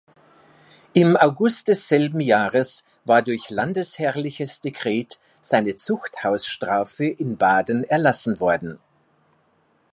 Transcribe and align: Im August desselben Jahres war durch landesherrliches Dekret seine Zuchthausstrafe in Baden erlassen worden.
Im 0.93 1.15
August 1.15 1.67
desselben 1.67 2.21
Jahres 2.21 2.83
war 3.05 3.21
durch 3.21 3.51
landesherrliches 3.51 4.59
Dekret 4.59 5.19
seine 5.43 5.75
Zuchthausstrafe 5.75 7.05
in 7.05 7.37
Baden 7.37 7.83
erlassen 7.83 8.39
worden. 8.39 8.79